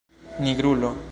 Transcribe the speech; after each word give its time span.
nigrulo 0.41 0.95